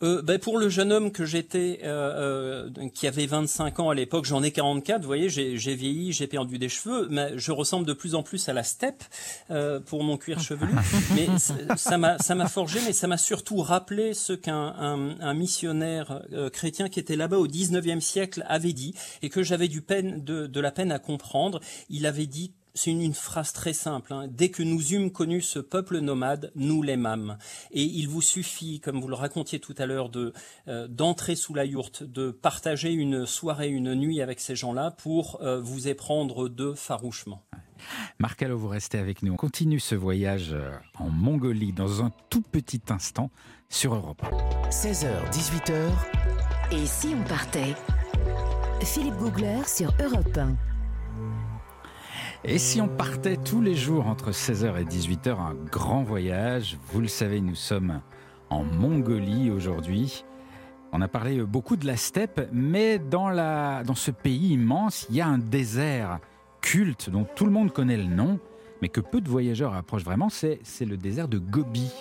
Euh, 0.03 0.23
ben 0.23 0.39
pour 0.39 0.57
le 0.57 0.69
jeune 0.71 0.93
homme 0.93 1.13
que 1.13 1.27
j'étais, 1.27 1.81
euh, 1.85 2.69
euh, 2.79 2.89
qui 2.95 3.07
avait 3.07 3.27
25 3.27 3.81
ans 3.81 3.91
à 3.91 3.95
l'époque, 3.95 4.25
j'en 4.25 4.43
ai 4.43 4.51
44, 4.51 5.03
vous 5.03 5.07
voyez, 5.07 5.29
j'ai 5.29 5.75
vieilli, 5.75 6.13
j'ai 6.13 6.27
perdu 6.27 6.59
des 6.59 6.71
cheveux, 6.71 7.07
mais 7.11 7.33
je 7.37 7.53
ressemble 7.53 7.87
de 7.87 7.93
plus 7.93 8.15
en 8.15 8.23
plus 8.23 8.49
à 8.49 8.55
la 8.55 8.63
steppe 8.63 9.05
euh, 9.51 9.79
pour 9.79 10.03
mon 10.03 10.17
cuir 10.17 10.41
chevelu. 10.41 10.73
mais 11.15 11.29
ça 11.77 11.99
m'a 11.99 12.19
ça 12.19 12.35
m'a 12.35 12.49
forgé, 12.49 12.81
mais 12.87 12.95
ça 12.95 13.09
m'a 13.09 13.19
surtout 13.19 13.59
rappelé 13.59 14.15
ce 14.15 14.33
qu'un 14.33 14.75
un, 14.79 15.21
un 15.21 15.35
missionnaire 15.35 16.23
euh, 16.33 16.49
chrétien 16.49 16.89
qui 16.89 16.99
était 16.99 17.17
là-bas 17.17 17.39
au 17.39 17.47
19e 17.47 18.01
siècle 18.01 18.45
avait 18.49 18.73
dit, 18.73 18.95
et 19.23 19.29
que 19.29 19.43
j'avais 19.43 19.69
du 19.69 19.83
peine 19.83 20.25
de, 20.25 20.47
de 20.47 20.61
la 20.61 20.71
peine 20.71 20.93
à 20.93 20.99
comprendre. 20.99 21.61
Il 21.91 22.07
avait 22.07 22.27
dit 22.27 22.53
c'est 22.75 22.91
une, 22.91 23.03
une, 23.03 23.15
phrase 23.15 23.53
très 23.53 23.73
simple. 23.73 24.13
Hein. 24.13 24.27
Dès 24.29 24.51
que 24.51 24.63
nous 24.63 24.93
eûmes 24.93 25.11
connu 25.11 25.41
ce 25.41 25.59
peuple 25.59 25.99
nomade, 25.99 26.53
nous 26.55 26.83
l'aimâmes. 26.83 27.39
Et 27.71 27.83
il 27.83 28.09
vous 28.09 28.23
suffit, 28.23 28.81
comme 28.81 29.01
vous 29.01 29.09
le 29.09 29.15
racontiez 29.15 29.61
tout 29.61 29.75
à 29.79 29.87
l'heure, 29.87 30.09
de 30.09 30.33
euh, 30.69 30.89
d'entrer 30.89 31.37
sous 31.37 31.55
la 31.55 31.65
yourte, 31.65 32.03
de 32.03 32.31
partager 32.31 32.93
une 32.93 33.27
soirée, 33.27 33.69
une 33.69 33.95
nuit 33.95 34.21
avec 34.21 34.41
ces 34.41 34.57
gens-là 34.57 34.91
pour 34.91 35.41
euh, 35.43 35.61
vous 35.61 35.89
éprendre 35.89 36.49
d'eux 36.49 36.75
farouchement. 36.75 37.43
Marc 38.19 38.43
Allo, 38.43 38.59
vous 38.59 38.69
restez 38.69 38.99
avec 38.99 39.23
nous. 39.23 39.33
On 39.33 39.37
continue 39.37 39.81
ce 39.81 39.95
voyage 39.95 40.53
euh, 40.53 40.71
en 40.99 41.09
Mongolie 41.09 41.73
dans 41.73 42.05
un 42.05 42.13
tout 42.29 42.43
petit 42.43 42.83
instant 42.91 43.31
sur 43.69 43.95
Europe 43.95 44.23
16h, 44.71 45.09
18h. 45.31 45.91
Et 46.73 46.87
si 46.87 47.15
on 47.19 47.25
partait? 47.29 47.75
Philippe 48.83 49.17
Googler 49.17 49.63
sur 49.67 49.93
Europe 50.01 50.37
1. 50.37 50.70
Et 52.43 52.57
si 52.57 52.81
on 52.81 52.89
partait 52.89 53.37
tous 53.37 53.61
les 53.61 53.75
jours 53.75 54.07
entre 54.07 54.31
16h 54.31 54.81
et 54.81 54.85
18h, 54.85 55.39
un 55.39 55.55
grand 55.71 56.03
voyage, 56.03 56.79
vous 56.91 57.03
le 57.03 57.07
savez, 57.07 57.43
nous 57.43 57.55
sommes 57.55 58.01
en 58.49 58.65
Mongolie 58.65 59.51
aujourd'hui. 59.51 60.25
On 60.93 61.03
a 61.03 61.09
parlé 61.09 61.43
beaucoup 61.43 61.77
de 61.77 61.87
la 61.87 61.99
steppe, 61.99 62.49
mais 62.51 62.99
dans, 62.99 63.85
ce 63.95 64.11
pays 64.11 64.55
immense, 64.55 65.07
il 65.11 65.17
y 65.17 65.21
a 65.21 65.27
un 65.27 65.37
désert 65.37 66.19
culte 66.63 67.11
dont 67.11 67.27
tout 67.37 67.45
le 67.45 67.51
monde 67.51 67.75
connaît 67.75 67.99
le 67.99 68.05
nom, 68.05 68.41
mais 68.81 68.89
que 68.89 69.03
peu 69.03 69.21
de 69.21 69.29
voyageurs 69.29 69.75
approchent 69.75 70.05
vraiment, 70.05 70.31
c'est 70.31 70.61
le 70.81 70.97
désert 70.97 71.29
de 71.29 71.37
Gobi. 71.37 71.93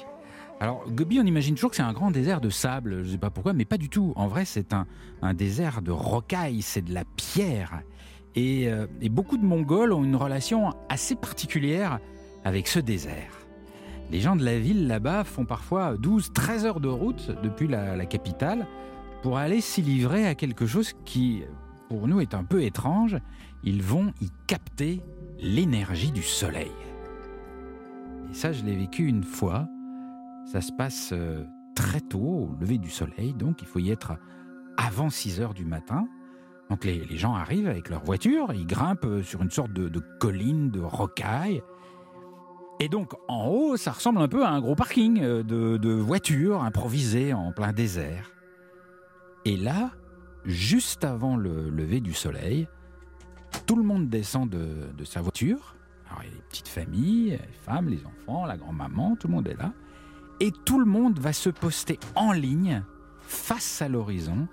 Alors, 0.61 0.85
Gobi, 0.89 1.19
on 1.19 1.25
imagine 1.25 1.55
toujours 1.55 1.71
que 1.71 1.75
c'est 1.75 1.83
un 1.83 1.93
grand 1.93 2.11
désert 2.11 2.39
de 2.39 2.49
sable, 2.49 3.03
je 3.03 3.07
ne 3.07 3.11
sais 3.11 3.17
pas 3.17 3.29
pourquoi, 3.29 3.51
mais 3.51 3.65
pas 3.65 3.77
du 3.77 3.89
tout. 3.89 4.13
En 4.15 4.27
vrai, 4.27 4.45
c'est 4.45 4.71
un, 4.71 4.87
un 5.21 5.33
désert 5.33 5.81
de 5.81 5.91
rocailles, 5.91 6.61
c'est 6.61 6.81
de 6.81 6.93
la 6.93 7.03
pierre. 7.03 7.81
Et, 8.35 8.69
euh, 8.69 8.87
et, 9.01 9.09
beaucoup 9.09 9.37
de 9.37 9.45
Mongols 9.45 9.91
ont 9.91 10.03
une 10.03 10.15
relation 10.15 10.73
assez 10.87 11.15
particulière 11.15 11.99
avec 12.43 12.67
ce 12.67 12.79
désert. 12.79 13.31
Les 14.11 14.21
gens 14.21 14.35
de 14.35 14.43
la 14.43 14.59
ville 14.59 14.87
là-bas 14.87 15.23
font 15.23 15.45
parfois 15.45 15.95
12-13 15.95 16.65
heures 16.65 16.79
de 16.79 16.87
route 16.87 17.31
depuis 17.43 17.67
la, 17.67 17.95
la, 17.95 18.05
capitale 18.05 18.67
pour 19.21 19.37
aller 19.37 19.61
s'y 19.61 19.81
livrer 19.81 20.27
à 20.27 20.35
quelque 20.35 20.65
chose 20.65 20.93
qui, 21.05 21.43
pour 21.89 22.07
nous, 22.07 22.21
est 22.21 22.33
un 22.33 22.43
peu 22.43 22.63
étrange. 22.63 23.17
Ils 23.63 23.83
vont 23.83 24.13
y 24.21 24.29
capter 24.47 25.01
l'énergie 25.39 26.11
du 26.11 26.23
soleil. 26.23 26.71
Et 28.31 28.33
ça, 28.33 28.51
je 28.51 28.63
l'ai 28.63 28.75
vécu 28.75 29.07
une 29.07 29.23
fois. 29.23 29.67
Ça 30.51 30.61
se 30.61 30.71
passe 30.71 31.11
euh, 31.13 31.43
très 31.75 32.01
tôt, 32.01 32.49
au 32.49 32.57
lever 32.59 32.77
du 32.77 32.89
soleil, 32.89 33.33
donc 33.33 33.61
il 33.61 33.67
faut 33.67 33.79
y 33.79 33.91
être 33.91 34.17
avant 34.77 35.09
6 35.09 35.41
heures 35.41 35.53
du 35.53 35.65
matin. 35.65 36.07
Donc 36.69 36.85
les, 36.85 37.03
les, 37.05 37.17
gens 37.17 37.33
arrivent 37.33 37.67
avec 37.67 37.89
leur 37.89 38.03
voiture, 38.03 38.53
ils 38.53 38.67
grimpent 38.67 39.23
sur 39.23 39.41
une 39.41 39.49
sorte 39.49 39.73
de, 39.73 39.89
de 39.89 40.01
colline 40.19 40.69
de 40.69 40.79
rocailles. 40.79 41.63
Et 42.79 42.89
donc 42.89 43.13
en 43.27 43.47
haut, 43.47 43.75
ça 43.75 43.91
ressemble 43.91 44.21
un 44.21 44.27
peu 44.27 44.45
à 44.45 44.49
un 44.49 44.61
gros 44.61 44.75
parking 44.75 45.19
de, 45.19 45.77
de 45.77 45.91
voitures 45.91 46.63
improvisées 46.63 47.33
en 47.33 47.51
plein 47.51 47.73
désert. 47.73 48.31
Et 49.45 49.57
là, 49.57 49.91
juste 50.45 51.03
avant 51.03 51.35
le 51.35 51.69
lever 51.69 52.01
du 52.01 52.13
soleil, 52.13 52.67
tout 53.65 53.75
le 53.75 53.83
monde 53.83 54.09
descend 54.09 54.49
de, 54.49 54.91
de 54.95 55.03
sa 55.03 55.21
voiture. 55.21 55.75
Alors 56.07 56.23
il 56.23 56.29
y 56.29 56.31
a 56.31 56.35
les 56.35 56.41
petites 56.49 56.67
familles, 56.67 57.31
les 57.31 57.59
femmes, 57.63 57.89
les 57.89 58.05
enfants, 58.05 58.45
la 58.45 58.57
grand-maman, 58.57 59.15
tout 59.15 59.27
le 59.27 59.33
monde 59.33 59.47
est 59.47 59.57
là. 59.57 59.73
Et 60.39 60.51
tout 60.65 60.79
le 60.79 60.85
monde 60.85 61.19
va 61.19 61.33
se 61.33 61.49
poster 61.49 61.99
en 62.15 62.31
ligne 62.31 62.83
face 63.21 63.81
à 63.81 63.89
l'horizon 63.89 64.47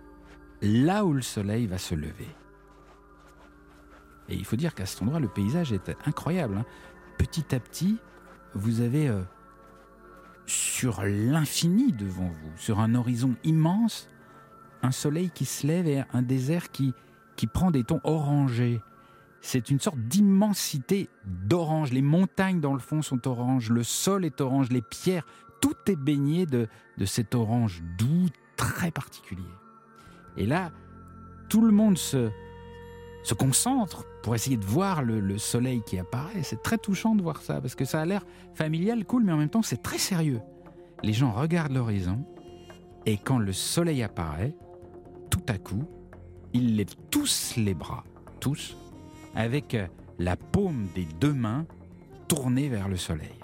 là 0.63 1.05
où 1.05 1.13
le 1.13 1.23
soleil 1.23 1.67
va 1.67 1.79
se 1.79 1.95
lever. 1.95 2.29
Et 4.29 4.35
il 4.35 4.45
faut 4.45 4.57
dire 4.57 4.75
qu'à 4.75 4.87
cet 4.87 5.03
endroit, 5.03 5.21
le 5.21 5.29
paysage 5.29 5.73
est 5.73 5.97
incroyable. 6.05 6.57
Hein. 6.59 6.65
Petit 7.19 7.55
à 7.55 7.61
petit, 7.61 7.99
vous 8.55 8.81
avez 8.81 9.09
euh, 9.09 9.23
sur 10.47 11.03
l'infini 11.05 11.93
devant 11.93 12.29
vous, 12.29 12.53
sur 12.57 12.81
un 12.81 12.95
horizon 12.95 13.35
immense, 13.45 14.09
un 14.83 14.91
soleil 14.91 15.31
qui 15.31 15.45
se 15.45 15.67
lève 15.67 15.87
et 15.87 16.03
un 16.13 16.23
désert 16.23 16.71
qui, 16.71 16.95
prend 17.53 17.71
des 17.71 17.85
tons 17.85 18.01
orangés. 18.03 18.81
C'est 19.41 19.71
une 19.71 19.79
sorte 19.79 19.99
d'immensité 19.99 21.09
d'orange. 21.25 21.93
Les 21.93 22.03
montagnes 22.03 22.61
dans 22.61 22.73
le 22.73 22.81
fond 22.81 23.03
sont 23.03 23.29
oranges, 23.29 23.71
le 23.71 23.85
sol 23.85 24.25
est 24.25 24.41
orange, 24.41 24.71
les 24.71 24.83
pierres, 24.83 25.27
tout 25.61 25.77
est 25.87 25.97
baigné 25.97 26.47
de, 26.47 26.67
de 26.99 27.05
cet 27.05 27.35
orange 27.35 27.83
doux, 27.99 28.29
très 28.57 28.91
particulier. 28.91 29.45
Et 30.37 30.47
là, 30.47 30.73
tout 31.49 31.61
le 31.61 31.73
monde 31.73 31.99
se, 31.99 32.31
concentre 33.39 34.05
pour 34.23 34.35
essayer 34.35 34.57
de 34.57 34.65
voir 34.65 35.03
le, 35.03 35.21
le 35.21 35.39
soleil 35.39 35.83
qui 35.85 35.99
apparaît. 35.99 36.43
C'est 36.43 36.63
très 36.63 36.79
touchant 36.79 37.15
de 37.15 37.23
voir 37.23 37.43
ça, 37.43 37.61
parce 37.61 37.75
que 37.75 37.85
ça 37.85 38.01
a 38.01 38.05
l'air 38.05 38.25
familial, 38.55 39.05
cool, 39.05 39.25
mais 39.25 39.33
en 39.33 39.37
même 39.37 39.49
temps 39.49 39.63
c'est 39.63 39.83
très 39.83 39.99
sérieux. 39.99 40.41
Les 41.03 41.13
gens 41.13 41.33
regardent 41.33 41.73
l'horizon, 41.73 42.25
et 43.05 43.17
quand 43.17 43.39
le 43.39 43.53
soleil 43.53 44.03
apparaît, 44.03 44.55
tout 45.31 45.43
à 45.49 45.59
coup, 45.59 45.85
ils 46.53 46.77
lèvent 46.77 46.97
tous 47.11 47.55
les 47.57 47.75
bras, 47.75 48.05
tous, 48.41 48.77
avec 49.35 49.75
euh, 49.75 49.87
la 50.19 50.37
paume 50.37 50.89
des 50.95 51.07
deux 51.21 51.33
mains 51.33 51.67
tournée 52.29 52.69
vers 52.69 52.89
le 52.89 52.97
soleil. 52.97 53.39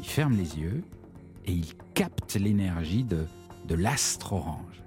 Ils 0.00 0.06
ferment 0.06 0.36
les 0.36 0.58
yeux 0.58 0.84
et 1.46 1.52
ils 1.52 1.74
captent 1.94 2.34
l'énergie 2.34 3.04
de, 3.04 3.26
de 3.66 3.74
l'astre 3.74 4.34
orange. 4.34 4.83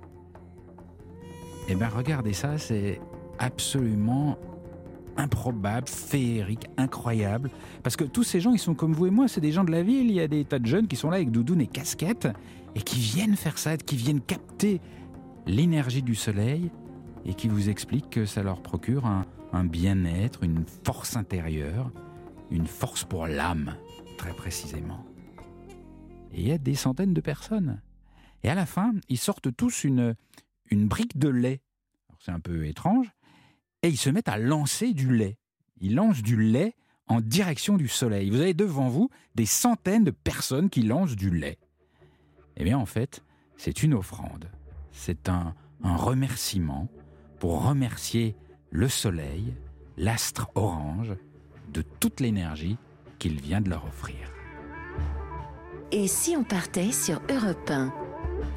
Eh 1.69 1.75
bien, 1.75 1.89
regardez 1.89 2.33
ça, 2.33 2.57
c'est 2.57 3.01
absolument 3.39 4.38
improbable, 5.17 5.88
féerique, 5.88 6.67
incroyable. 6.77 7.50
Parce 7.83 7.97
que 7.97 8.05
tous 8.05 8.24
ces 8.24 8.39
gens, 8.39 8.53
ils 8.53 8.59
sont 8.59 8.74
comme 8.75 8.93
vous 8.93 9.07
et 9.07 9.09
moi, 9.09 9.27
c'est 9.27 9.41
des 9.41 9.51
gens 9.51 9.63
de 9.63 9.71
la 9.71 9.83
ville. 9.83 10.09
Il 10.09 10.15
y 10.15 10.21
a 10.21 10.27
des 10.27 10.45
tas 10.45 10.59
de 10.59 10.65
jeunes 10.65 10.88
qui 10.88 10.95
sont 10.95 11.09
là 11.09 11.17
avec 11.17 11.31
doudoune 11.31 11.59
et 11.59 11.67
casquette 11.67 12.27
et 12.75 12.81
qui 12.81 13.00
viennent 13.00 13.36
faire 13.36 13.57
ça, 13.57 13.75
qui 13.75 13.97
viennent 13.97 14.21
capter 14.21 14.79
l'énergie 15.45 16.03
du 16.03 16.15
soleil 16.15 16.71
et 17.25 17.33
qui 17.33 17.47
vous 17.47 17.69
expliquent 17.69 18.09
que 18.09 18.25
ça 18.25 18.43
leur 18.43 18.62
procure 18.62 19.05
un, 19.05 19.25
un 19.51 19.65
bien-être, 19.65 20.43
une 20.43 20.63
force 20.86 21.17
intérieure, 21.17 21.91
une 22.50 22.67
force 22.67 23.03
pour 23.03 23.27
l'âme, 23.27 23.75
très 24.17 24.33
précisément. 24.33 25.05
Et 26.33 26.41
il 26.41 26.47
y 26.47 26.51
a 26.51 26.57
des 26.57 26.75
centaines 26.75 27.13
de 27.13 27.21
personnes. 27.21 27.81
Et 28.43 28.50
à 28.50 28.55
la 28.55 28.65
fin, 28.65 28.93
ils 29.09 29.17
sortent 29.17 29.53
tous 29.55 29.83
une, 29.83 30.15
une 30.69 30.88
brique 30.88 31.17
de 31.17 31.29
lait. 31.29 31.62
C'est 32.19 32.31
un 32.31 32.39
peu 32.39 32.65
étrange. 32.65 33.07
Et 33.83 33.89
ils 33.89 33.97
se 33.97 34.09
mettent 34.09 34.29
à 34.29 34.38
lancer 34.38 34.93
du 34.93 35.15
lait. 35.15 35.38
Ils 35.79 35.95
lancent 35.95 36.24
du 36.24 36.36
lait 36.36 36.75
en 37.07 37.21
direction 37.21 37.77
du 37.77 37.88
soleil. 37.88 38.29
Vous 38.29 38.41
avez 38.41 38.53
devant 38.53 38.89
vous 38.89 39.09
des 39.36 39.45
centaines 39.45 40.03
de 40.03 40.12
personnes 40.12 40.69
qui 40.69 40.81
lancent 40.81 41.15
du 41.15 41.29
lait. 41.29 41.57
Eh 42.57 42.63
bien, 42.63 42.77
en 42.77 42.86
fait, 42.86 43.24
c'est 43.55 43.83
une 43.83 43.93
offrande. 43.93 44.50
C'est 44.91 45.29
un, 45.29 45.53
un 45.83 45.95
remerciement 45.95 46.88
pour 47.39 47.63
remercier 47.67 48.36
le 48.71 48.89
soleil, 48.89 49.53
l'astre 49.95 50.50
orange, 50.55 51.13
de 51.71 51.83
toute 52.00 52.19
l'énergie 52.19 52.77
qu'il 53.19 53.39
vient 53.39 53.62
de 53.62 53.69
leur 53.69 53.86
offrir. 53.86 54.15
Et 55.91 56.07
si 56.07 56.36
on 56.36 56.43
partait 56.43 56.91
sur 56.91 57.21
Europe 57.29 57.69
1 57.69 57.93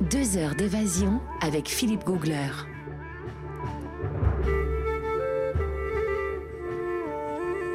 Deux 0.08 0.38
heures 0.38 0.54
d'évasion 0.54 1.20
avec 1.42 1.68
Philippe 1.68 2.04
Googler. 2.04 2.48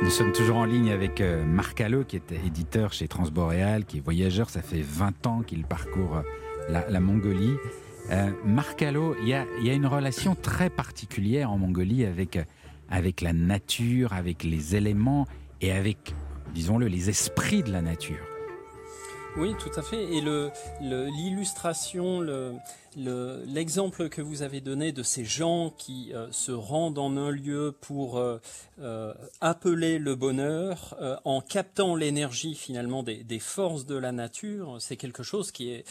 Nous 0.01 0.10
sommes 0.10 0.32
toujours 0.32 0.58
en 0.58 0.65
ligne 0.65 0.89
avec 0.89 1.22
euh, 1.22 1.46
Marc 1.46 1.82
Allot, 1.82 2.03
qui 2.03 2.15
est 2.15 2.32
éditeur 2.44 2.94
chez 2.94 3.08
Transboréal, 3.08 3.86
qui 3.86 3.98
est 3.98 4.01
voyageur. 4.01 4.50
Ça 4.50 4.63
fait 4.63 4.82
20 4.82 5.27
ans 5.27 5.41
qu'il 5.46 5.65
parcourt 5.65 6.17
euh, 6.17 6.82
la, 6.89 7.00
Mongolie. 7.00 7.53
Euh, 8.10 8.32
Marc 8.44 8.82
Allot, 8.82 9.15
il 9.22 9.27
y 9.27 9.36
a, 9.36 9.46
y 9.62 9.70
a, 9.70 9.74
une 9.74 9.86
relation 9.86 10.34
très 10.34 10.72
particulière 10.72 11.51
en 11.51 11.60
Mongolie 11.60 12.05
avec, 12.05 12.39
avec 12.89 13.22
la 13.22 13.34
nature, 13.34 14.13
avec 14.13 14.44
les 14.44 14.75
éléments 14.75 15.27
et 15.62 15.72
avec, 15.72 16.15
disons-le, 16.55 16.88
les 16.88 17.08
esprits 17.12 17.62
de 17.62 17.72
la 17.72 17.84
nature. 17.84 18.35
Oui, 19.38 19.54
tout 19.60 19.72
à 19.77 19.82
fait. 19.82 20.01
Et 20.13 20.22
l'illustration, 20.82 22.22
le, 22.22 22.54
l'exemple 22.96 24.04
le, 24.04 24.10
que 24.10 24.22
vous 24.22 24.42
avez 24.42 24.62
donné 24.62 24.92
de 24.92 25.04
ces 25.04 25.25
gens 25.25 25.74
qui 25.78 26.14
euh, 26.14 26.28
se 26.32 26.52
rendent 26.52 26.98
en 26.98 27.18
un 27.18 27.32
lieu 27.32 27.75
pour 27.82 28.18
euh, 28.18 28.40
euh, 28.80 29.14
appeler 29.42 30.00
le 30.00 30.16
bonheur 30.16 30.96
en 31.24 31.42
captant 31.42 31.96
l'énergie 31.96 32.56
finalement 32.56 33.04
des, 33.04 33.40
forces 33.40 33.86
de 33.86 33.96
la 33.96 34.12
nature, 34.12 34.78
c'est 34.80 34.98
quelque 34.98 35.24
chose 35.24 35.52
qui 35.52 35.70
est, 35.72 35.86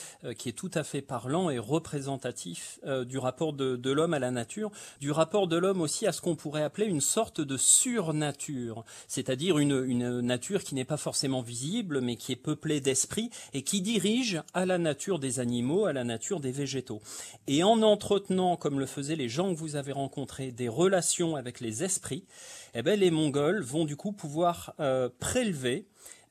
tout 0.56 0.70
à 0.74 0.82
fait 0.82 1.02
parlant 1.02 1.50
et 1.50 1.58
représentatif 1.58 2.78
du 3.06 3.18
rapport 3.18 3.52
de, 3.52 3.90
l'homme 3.90 4.14
à 4.14 4.18
la 4.18 4.30
nature, 4.30 4.70
du 5.00 5.10
rapport 5.10 5.46
de 5.46 5.56
l'homme 5.56 5.80
aussi 5.80 6.06
à 6.06 6.12
ce 6.12 6.20
qu'on 6.20 6.36
pourrait 6.36 6.62
appeler 6.62 6.86
une 6.86 7.00
sorte 7.00 7.40
de 7.40 7.56
surnature, 7.56 8.84
c'est-à-dire 9.08 9.58
une, 9.58 10.20
nature 10.20 10.62
qui 10.62 10.74
n'est 10.74 10.84
pas 10.84 10.96
forcément 10.96 11.42
visible 11.42 12.00
mais 12.00 12.16
qui 12.16 12.32
est 12.32 12.36
peuplée 12.36 12.80
d'esprit 12.80 13.30
et 13.52 13.62
qui 13.62 13.80
dirige 13.80 14.42
à 14.52 14.66
la 14.66 14.78
nature 14.78 15.18
des 15.18 15.40
animaux, 15.40 15.86
à 15.86 15.92
la 15.92 16.04
nature 16.04 16.40
des 16.40 16.52
végétaux. 16.52 16.93
Et 17.46 17.62
en 17.62 17.82
entretenant, 17.82 18.56
comme 18.56 18.78
le 18.78 18.86
faisaient 18.86 19.16
les 19.16 19.28
gens 19.28 19.52
que 19.52 19.58
vous 19.58 19.76
avez 19.76 19.92
rencontrés, 19.92 20.50
des 20.50 20.68
relations 20.68 21.36
avec 21.36 21.60
les 21.60 21.84
esprits, 21.84 22.24
eh 22.74 22.82
bien, 22.82 22.96
les 22.96 23.10
Mongols 23.10 23.62
vont 23.62 23.84
du 23.84 23.96
coup 23.96 24.12
pouvoir 24.12 24.74
euh, 24.80 25.08
prélever 25.20 25.86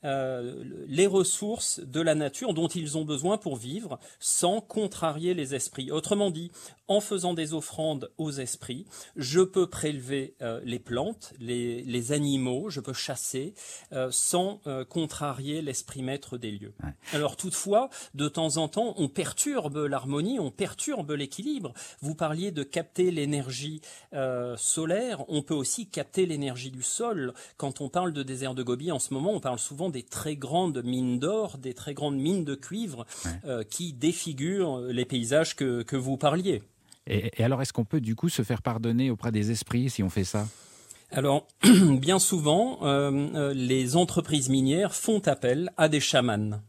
euh, 0.06 0.62
les 0.88 1.08
ressources 1.08 1.80
de 1.80 2.02
la 2.02 2.14
nature 2.14 2.54
dont 2.54 2.68
ils 2.68 2.98
ont 2.98 3.06
besoin 3.06 3.38
pour 3.38 3.56
vivre 3.56 4.00
sans 4.20 4.60
contrarier 4.60 5.34
les 5.34 5.56
esprits. 5.56 5.92
Autrement 5.92 6.30
dit, 6.30 6.52
en 6.88 7.00
faisant 7.00 7.34
des 7.34 7.54
offrandes 7.54 8.12
aux 8.18 8.32
esprits, 8.32 8.86
je 9.16 9.40
peux 9.40 9.68
prélever 9.68 10.36
euh, 10.42 10.60
les 10.66 10.80
plantes, 10.80 11.34
les, 11.40 11.82
les, 11.84 12.12
animaux, 12.12 12.70
je 12.70 12.82
peux 12.82 12.94
chasser 12.94 13.54
euh, 13.94 14.10
sans 14.12 14.60
euh, 14.68 14.84
contrarier 14.84 15.62
l'esprit 15.62 16.02
maître 16.02 16.38
des 16.38 16.52
lieux. 16.52 16.74
Ouais. 16.84 16.92
Alors 17.14 17.38
toutefois, 17.38 17.90
de 18.14 18.28
temps 18.28 18.58
en 18.58 18.68
temps, 18.68 18.94
on 18.98 19.08
perturbe 19.08 19.78
l'harmonie, 19.78 20.40
on 20.40 20.52
perturbe 20.52 21.12
l'équilibre. 21.12 21.74
Vous 22.02 22.16
parliez 22.16 22.52
de 22.52 22.64
capter 22.64 23.12
l'énergie 23.12 23.82
euh, 24.14 24.58
solaire, 24.58 25.24
on 25.30 25.42
peut 25.42 25.54
aussi 25.54 25.88
capter 25.88 26.26
l'énergie 26.26 26.72
du 26.72 26.84
sol. 26.84 27.34
Quand 27.58 27.80
on 27.80 27.88
parle 27.88 28.12
de 28.12 28.24
désert 28.24 28.56
de 28.56 28.64
Gobi 28.64 28.92
en 28.92 29.00
ce 29.00 29.14
moment, 29.14 29.32
on 29.32 29.40
parle 29.40 29.60
souvent 29.60 29.90
des 29.90 30.04
très 30.04 30.36
grandes 30.36 30.84
mines 30.84 31.20
d'or, 31.20 31.58
des 31.58 31.74
très 31.74 31.94
grandes 31.94 32.18
mines 32.18 32.44
de 32.44 32.56
cuivre 32.56 33.06
ouais. 33.26 33.32
euh, 33.46 33.64
qui 33.64 33.94
défigurent 33.94 34.80
les 34.80 35.06
paysages 35.06 35.56
que, 35.56 35.84
que 35.84 35.96
vous 35.96 36.18
parliez. 36.18 36.62
Et, 37.08 37.44
alors, 37.44 37.62
est-ce 37.62 37.74
qu'on 37.74 37.86
peut 37.86 38.02
du 38.02 38.16
coup 38.16 38.30
se 38.30 38.44
faire 38.44 38.62
pardonner 38.62 39.10
auprès 39.10 39.32
des 39.32 39.52
esprits 39.52 39.90
si 39.90 40.04
on 40.04 40.10
fait 40.10 40.24
ça? 40.24 40.48
Alors, 41.12 41.48
bien 41.64 42.20
souvent, 42.20 42.80
euh, 42.84 43.54
les 43.54 43.96
entreprises 43.96 44.50
minières 44.50 44.96
font 44.96 45.20
appel 45.28 45.72
à 45.78 45.90
des 45.90 46.00
chamans 46.00 46.62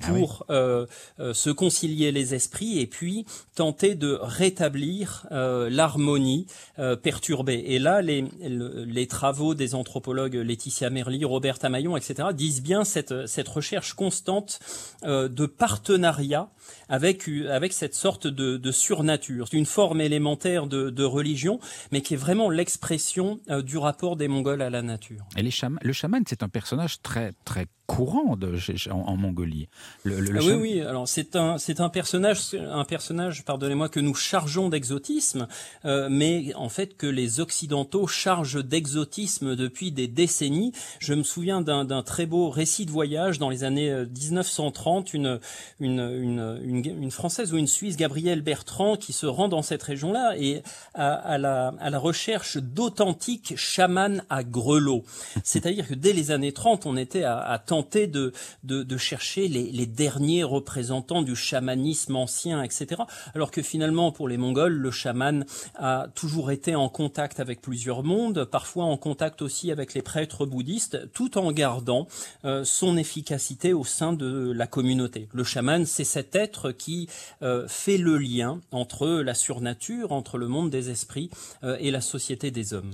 pour 0.00 0.44
ah 0.48 0.52
oui. 0.52 0.56
euh, 0.56 0.86
euh, 1.20 1.34
se 1.34 1.50
concilier 1.50 2.12
les 2.12 2.34
esprits 2.34 2.78
et 2.78 2.86
puis 2.86 3.26
tenter 3.54 3.94
de 3.94 4.18
rétablir 4.20 5.26
euh, 5.30 5.68
l'harmonie 5.70 6.46
euh, 6.78 6.96
perturbée. 6.96 7.62
Et 7.66 7.78
là, 7.78 8.02
les, 8.02 8.24
les, 8.40 9.06
travaux 9.06 9.54
des 9.54 9.74
anthropologues 9.74 10.34
Laetitia 10.34 10.90
Merli, 10.90 11.24
Robert 11.24 11.58
Tamayon, 11.58 11.96
etc., 11.96 12.28
disent 12.32 12.62
bien 12.62 12.84
cette, 12.84 13.26
cette 13.26 13.48
recherche 13.48 13.94
constante 13.94 14.60
euh, 15.04 15.28
de 15.28 15.46
partenariat 15.46 16.48
avec, 16.88 17.28
avec 17.50 17.72
cette 17.72 17.94
sorte 17.94 18.26
de, 18.26 18.56
de 18.56 18.72
surnature. 18.72 19.48
C'est 19.50 19.56
une 19.56 19.66
forme 19.66 20.00
élémentaire 20.00 20.66
de, 20.66 20.90
de, 20.90 21.04
religion, 21.04 21.60
mais 21.90 22.00
qui 22.00 22.14
est 22.14 22.18
vraiment 22.18 22.50
l'expression 22.50 23.40
euh, 23.50 23.62
du 23.62 23.78
rapport 23.78 24.16
des 24.16 24.28
Mongols 24.28 24.62
à 24.62 24.70
la 24.70 24.82
nature. 24.82 25.24
Et 25.36 25.42
les 25.42 25.52
le 25.82 25.92
chaman, 25.92 26.24
c'est 26.26 26.42
un 26.42 26.48
personnage 26.48 27.02
très, 27.02 27.32
très 27.44 27.66
courant 27.86 28.36
de, 28.36 28.56
en, 28.90 29.00
en, 29.00 29.16
Mongolie. 29.16 29.68
Le, 30.04 30.20
le, 30.20 30.38
ah 30.40 30.44
oui, 30.44 30.52
oui. 30.54 30.80
Alors 30.80 31.08
c'est 31.08 31.36
un, 31.36 31.58
c'est 31.58 31.80
un 31.80 31.88
personnage, 31.88 32.54
un 32.54 32.84
personnage, 32.84 33.44
pardonnez-moi, 33.44 33.88
que 33.88 34.00
nous 34.00 34.14
chargeons 34.14 34.68
d'exotisme, 34.68 35.46
euh, 35.84 36.08
mais 36.10 36.54
en 36.54 36.68
fait 36.68 36.96
que 36.96 37.06
les 37.06 37.40
Occidentaux 37.40 38.06
chargent 38.06 38.64
d'exotisme 38.64 39.56
depuis 39.56 39.92
des 39.92 40.08
décennies. 40.08 40.72
Je 41.00 41.14
me 41.14 41.22
souviens 41.22 41.60
d'un 41.60 42.02
très 42.02 42.26
beau 42.26 42.50
récit 42.50 42.86
de 42.86 42.90
voyage 42.90 43.38
dans 43.38 43.50
les 43.50 43.64
années 43.64 43.92
1930, 44.06 45.12
une, 45.14 45.40
une, 45.80 46.00
une, 46.00 46.60
une, 46.62 47.02
une 47.02 47.10
française 47.10 47.52
ou 47.52 47.58
une 47.58 47.66
Suisse, 47.66 47.96
Gabrielle 47.96 48.42
Bertrand, 48.42 48.96
qui 48.96 49.12
se 49.12 49.26
rend 49.26 49.48
dans 49.48 49.62
cette 49.62 49.82
région-là 49.82 50.34
et 50.38 50.62
à, 50.94 51.12
à, 51.12 51.38
la, 51.38 51.74
à 51.78 51.90
la 51.90 51.98
recherche 51.98 52.56
d'authentiques 52.56 53.54
chamans 53.56 54.22
à 54.30 54.44
grelots. 54.44 55.04
C'est-à-dire 55.44 55.88
que 55.88 55.94
dès 55.94 56.12
les 56.12 56.30
années 56.30 56.52
30, 56.52 56.86
on 56.86 56.96
était 56.96 57.24
à, 57.24 57.38
à 57.38 57.58
tenter 57.72 58.06
de, 58.06 58.34
de, 58.64 58.82
de 58.82 58.96
chercher 58.98 59.48
les, 59.48 59.72
les, 59.72 59.86
derniers 59.86 60.44
représentants 60.44 61.22
du 61.22 61.34
chamanisme 61.34 62.16
ancien, 62.16 62.62
etc. 62.62 63.00
Alors 63.34 63.50
que 63.50 63.62
finalement, 63.62 64.12
pour 64.12 64.28
les 64.28 64.36
Mongols, 64.36 64.74
le 64.74 64.90
chaman 64.90 65.46
a 65.76 66.08
toujours 66.14 66.50
été 66.50 66.74
en 66.74 66.90
contact 66.90 67.40
avec 67.40 67.62
plusieurs 67.62 68.02
mondes, 68.02 68.44
parfois 68.44 68.84
en 68.84 68.98
contact 68.98 69.40
aussi 69.40 69.72
avec 69.72 69.94
les 69.94 70.02
prêtres 70.02 70.44
bouddhistes, 70.44 71.10
tout 71.14 71.38
en 71.38 71.50
gardant 71.50 72.08
euh, 72.44 72.62
son 72.62 72.98
efficacité 72.98 73.72
au 73.72 73.84
sein 73.84 74.12
de 74.12 74.52
la 74.54 74.66
communauté. 74.66 75.28
Le 75.32 75.42
chaman, 75.42 75.86
c'est 75.86 76.04
cet 76.04 76.36
être 76.36 76.72
qui 76.72 77.08
euh, 77.40 77.66
fait 77.68 77.96
le 77.96 78.18
lien 78.18 78.60
entre 78.70 79.08
la 79.08 79.32
surnature, 79.32 80.12
entre 80.12 80.36
le 80.36 80.46
monde 80.46 80.68
des 80.68 80.90
esprits 80.90 81.30
euh, 81.64 81.78
et 81.80 81.90
la 81.90 82.02
société 82.02 82.50
des 82.50 82.74
hommes. 82.74 82.92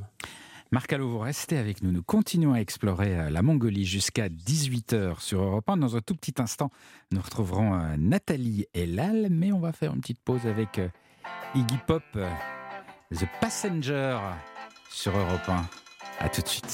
Marc 0.71 0.93
Allo, 0.93 1.09
vous 1.09 1.19
restez 1.19 1.57
avec 1.57 1.83
nous. 1.83 1.93
Nous 1.93 2.03
continuons 2.03 2.53
à 2.53 2.59
explorer 2.59 3.19
euh, 3.19 3.31
la 3.31 3.41
Mongolie 3.41 3.87
jusqu'à 3.87 4.29
18h 4.29 5.19
sur 5.19 5.41
Europe 5.41 5.67
1. 5.67 5.79
Dans 5.79 5.97
un 5.97 6.03
tout 6.03 6.15
petit 6.15 6.35
instant, 6.43 6.71
nous 7.11 7.23
retrouverons 7.23 7.75
euh, 7.75 7.97
Nathalie 7.97 8.67
et 8.75 8.85
Lal, 8.85 9.29
mais 9.31 9.51
on 9.51 9.61
va 9.61 9.73
faire 9.73 9.95
une 9.95 10.03
petite 10.03 10.21
pause 10.21 10.47
avec 10.47 10.79
euh, 10.79 10.89
Iggy 11.55 11.79
Pop, 11.87 12.03
The 12.13 13.25
Passenger 13.41 14.19
sur 14.91 15.17
Europe 15.17 15.49
1. 15.49 15.65
À 16.21 16.29
tout 16.29 16.43
de 16.43 16.49
suite. 16.49 16.67